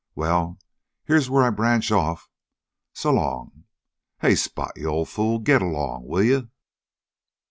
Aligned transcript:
Well, 0.15 0.57
here's 1.03 1.29
where 1.29 1.43
I 1.43 1.51
branch 1.51 1.91
off. 1.91 2.27
S'long! 2.91 3.65
Hey, 4.19 4.33
Spot, 4.33 4.71
you 4.75 4.87
old 4.87 5.09
fool, 5.09 5.37
git 5.37 5.61
along, 5.61 6.07
will 6.07 6.23
you?" 6.23 6.49